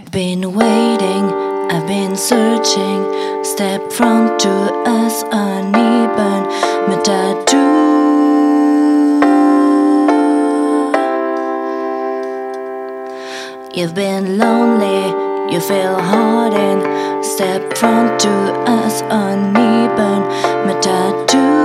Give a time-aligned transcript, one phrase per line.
[0.00, 1.24] I've been waiting,
[1.72, 3.02] I've been searching.
[3.42, 4.50] Step from to
[4.86, 6.44] us uneven,
[6.86, 7.58] my tattoo.
[13.74, 17.24] You've been lonely, you feel hardened.
[17.24, 18.30] Step from to
[18.70, 20.20] us uneven,
[20.64, 21.57] my tattoo.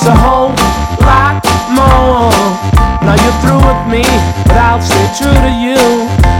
[0.00, 0.48] There's a whole
[1.04, 1.44] lot
[1.76, 2.32] more.
[3.04, 4.00] Now you're through with me,
[4.48, 5.76] but I'll stay true to you.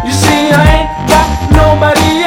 [0.00, 2.19] You see, I ain't got nobody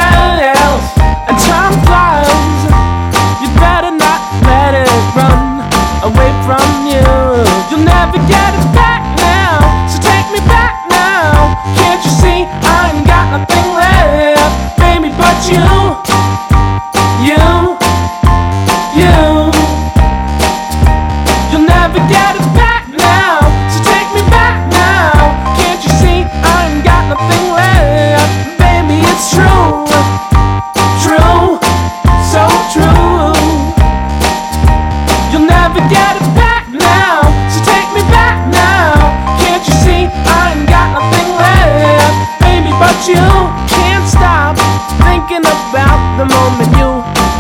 [45.33, 46.89] thinking about the moment you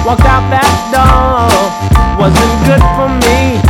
[0.05, 1.45] walked out that door
[2.17, 3.62] wasn't good for me.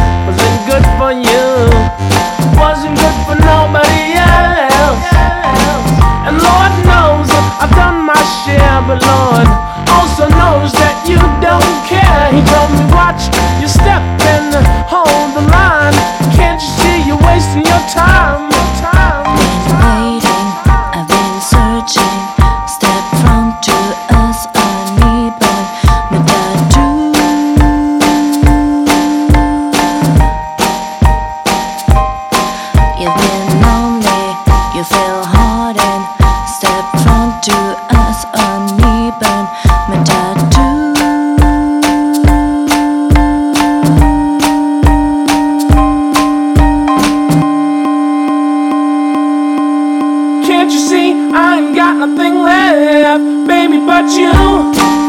[53.94, 55.03] about you.